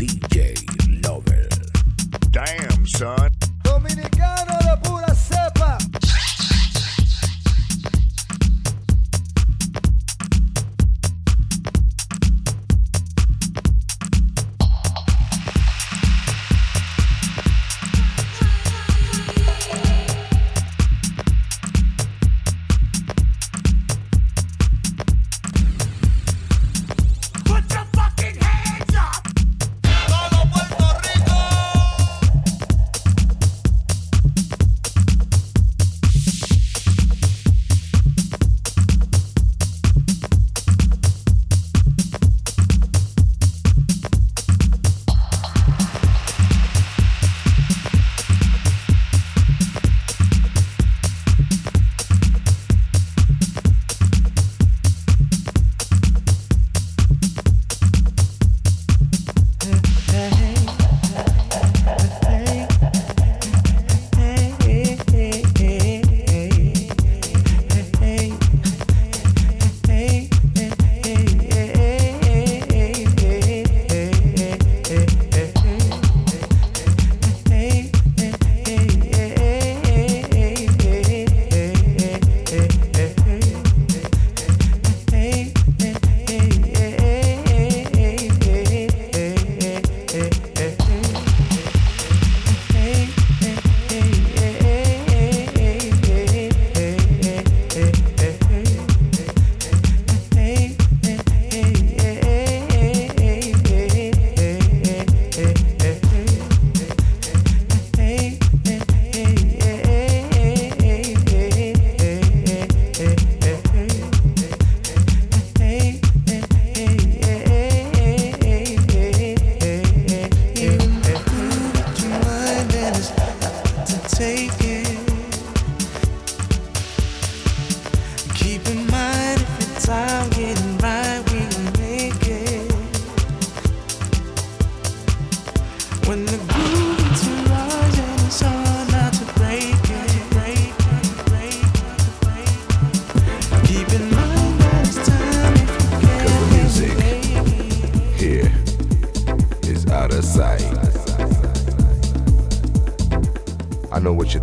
[0.00, 1.46] DJ Lover.
[2.30, 3.39] Damn, son.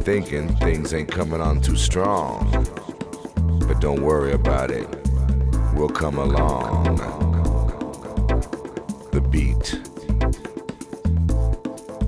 [0.07, 2.49] Thinking things ain't coming on too strong.
[3.67, 4.87] But don't worry about it,
[5.75, 6.95] we'll come along.
[9.11, 9.81] The beat,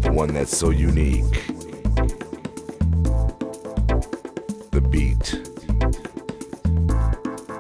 [0.02, 1.29] the one that's so unique.
[4.72, 5.25] The beat,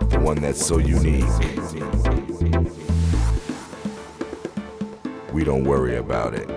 [0.09, 1.58] the one that's so unique.
[5.49, 6.47] Don't worry about it.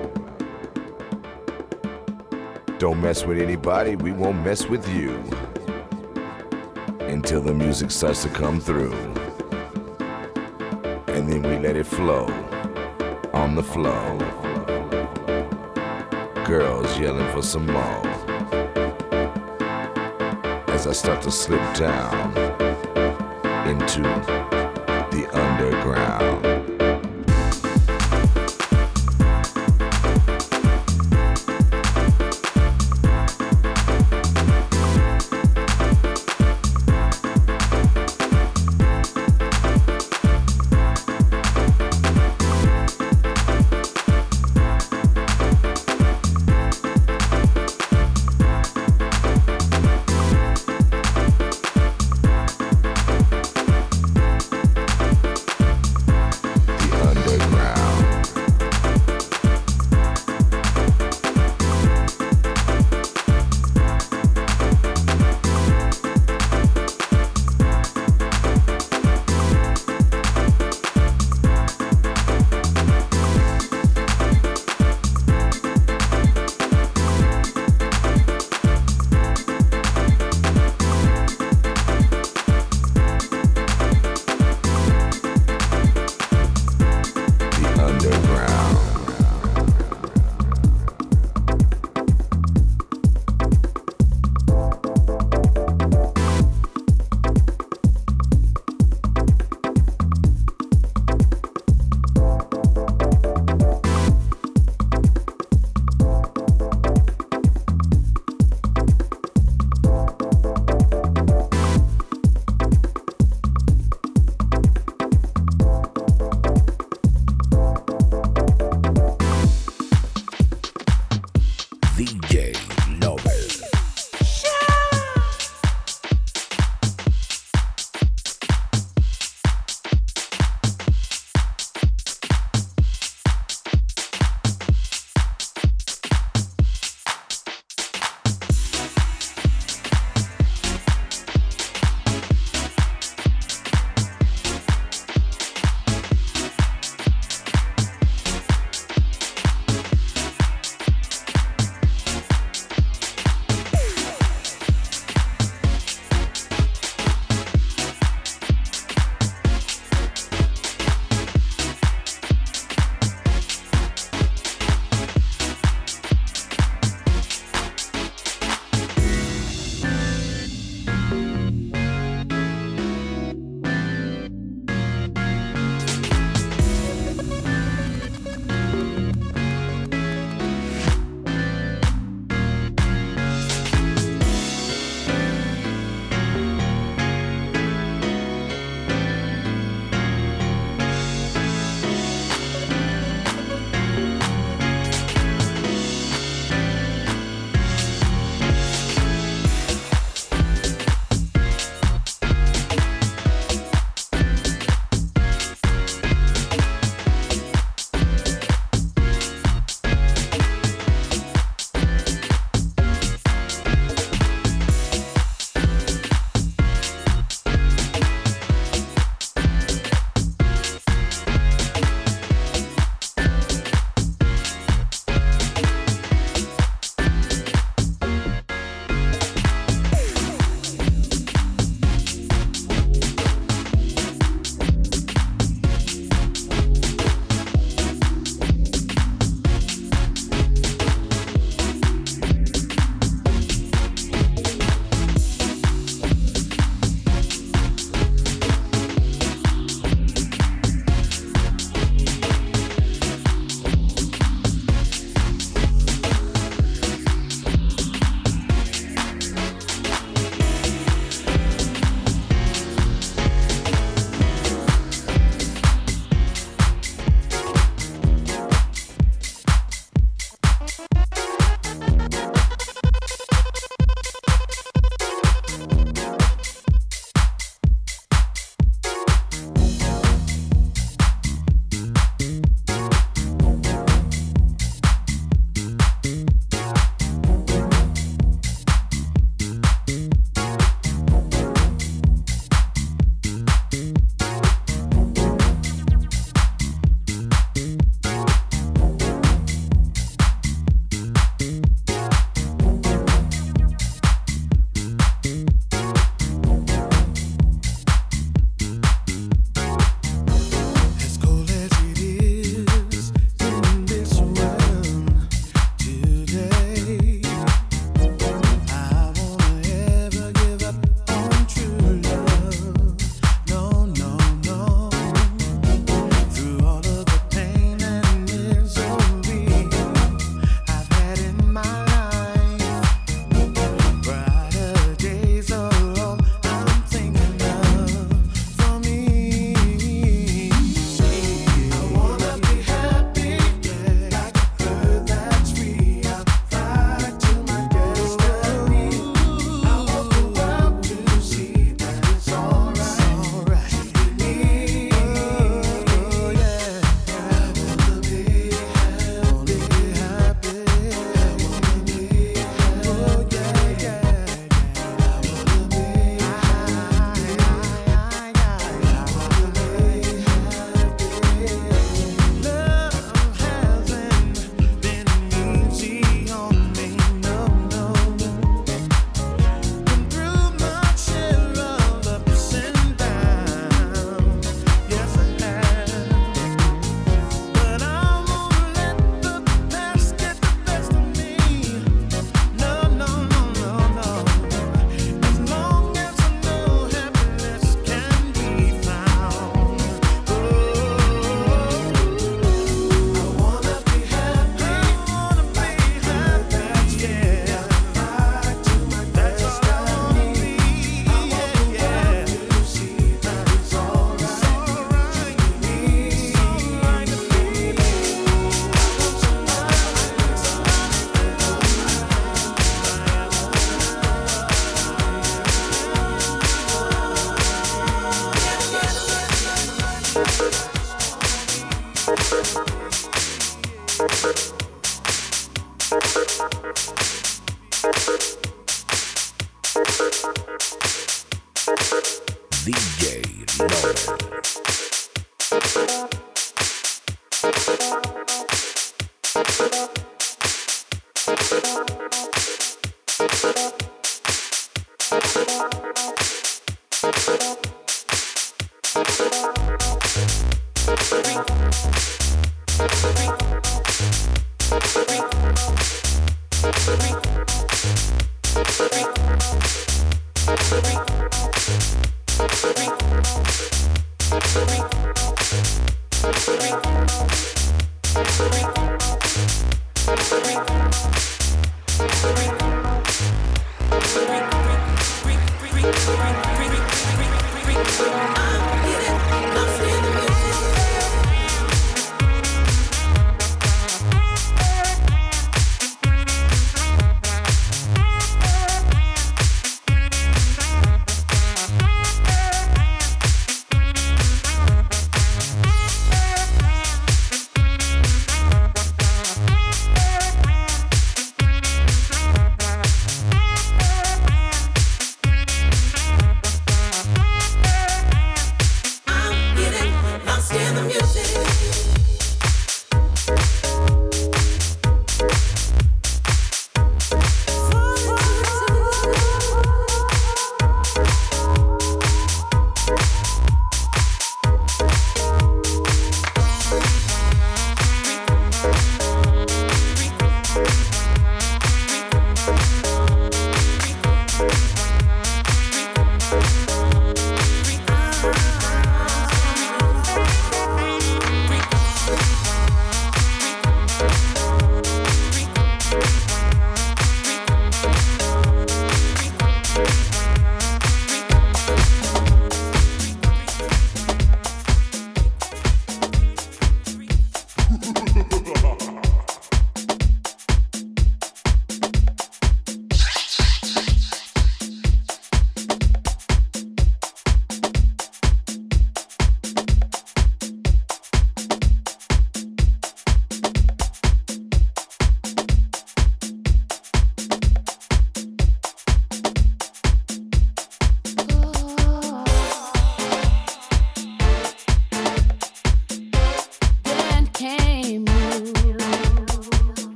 [2.79, 5.15] Don't mess with anybody, we won't mess with you.
[7.01, 8.93] Until the music starts to come through.
[11.09, 12.27] And then we let it flow
[13.33, 14.19] on the flow.
[16.45, 18.07] Girls yelling for some more.
[20.69, 22.37] As I start to slip down
[23.67, 24.42] into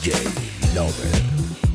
[0.00, 0.14] DJ
[0.74, 1.69] Lover.